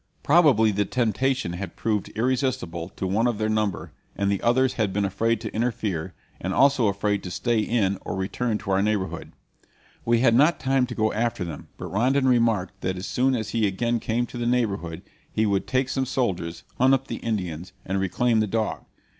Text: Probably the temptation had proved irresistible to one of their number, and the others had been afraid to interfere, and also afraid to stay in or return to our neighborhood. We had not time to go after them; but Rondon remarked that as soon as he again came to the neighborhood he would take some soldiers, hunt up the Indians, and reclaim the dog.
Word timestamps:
Probably 0.23 0.71
the 0.71 0.83
temptation 0.83 1.53
had 1.53 1.75
proved 1.75 2.09
irresistible 2.15 2.89
to 2.95 3.05
one 3.05 3.27
of 3.27 3.37
their 3.37 3.49
number, 3.49 3.91
and 4.15 4.31
the 4.31 4.41
others 4.41 4.73
had 4.73 4.91
been 4.91 5.05
afraid 5.05 5.39
to 5.41 5.53
interfere, 5.53 6.15
and 6.39 6.55
also 6.55 6.87
afraid 6.87 7.21
to 7.21 7.29
stay 7.29 7.59
in 7.59 7.99
or 8.01 8.15
return 8.15 8.57
to 8.57 8.71
our 8.71 8.81
neighborhood. 8.81 9.31
We 10.03 10.21
had 10.21 10.33
not 10.33 10.59
time 10.59 10.87
to 10.87 10.95
go 10.95 11.13
after 11.13 11.43
them; 11.43 11.67
but 11.77 11.91
Rondon 11.91 12.27
remarked 12.27 12.81
that 12.81 12.97
as 12.97 13.05
soon 13.05 13.35
as 13.35 13.49
he 13.51 13.67
again 13.67 13.99
came 13.99 14.25
to 14.25 14.39
the 14.39 14.47
neighborhood 14.47 15.03
he 15.31 15.45
would 15.45 15.67
take 15.67 15.87
some 15.87 16.07
soldiers, 16.07 16.63
hunt 16.79 16.95
up 16.95 17.05
the 17.05 17.17
Indians, 17.17 17.71
and 17.85 17.99
reclaim 17.99 18.39
the 18.39 18.47
dog. 18.47 18.85